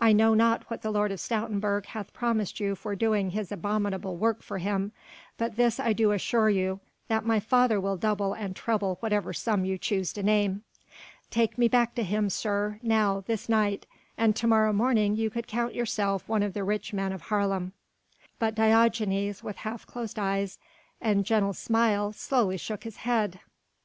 I 0.00 0.12
know 0.12 0.34
not 0.34 0.68
what 0.68 0.82
the 0.82 0.90
Lord 0.90 1.12
of 1.12 1.20
Stoutenburg 1.20 1.86
hath 1.86 2.12
promised 2.12 2.58
you 2.58 2.74
for 2.74 2.96
doing 2.96 3.30
his 3.30 3.52
abominable 3.52 4.16
work 4.16 4.42
for 4.42 4.58
him, 4.58 4.90
but 5.38 5.54
this 5.54 5.78
I 5.78 5.92
do 5.92 6.10
assure 6.10 6.50
you 6.50 6.80
that 7.06 7.24
my 7.24 7.38
father 7.38 7.80
will 7.80 7.96
double 7.96 8.32
and 8.34 8.56
treble 8.56 8.96
whatever 8.98 9.32
sum 9.32 9.64
you 9.64 9.78
choose 9.78 10.12
to 10.14 10.24
name. 10.24 10.64
Take 11.30 11.56
me 11.56 11.68
back 11.68 11.94
to 11.94 12.02
him, 12.02 12.30
sir, 12.30 12.80
now, 12.82 13.22
this 13.28 13.48
night, 13.48 13.86
and 14.18 14.34
to 14.34 14.48
morrow 14.48 14.72
morning 14.72 15.14
you 15.14 15.30
could 15.30 15.46
count 15.46 15.72
yourself 15.72 16.28
one 16.28 16.42
of 16.42 16.52
the 16.52 16.64
rich 16.64 16.92
men 16.92 17.12
of 17.12 17.22
Haarlem." 17.28 17.70
But 18.40 18.56
Diogenes 18.56 19.44
with 19.44 19.58
half 19.58 19.86
closed 19.86 20.18
eyes 20.18 20.58
and 21.00 21.24
gentle 21.24 21.52
smile 21.52 22.12
slowly 22.12 22.56
shook 22.56 22.82
his 22.82 22.96
head. 22.96 23.38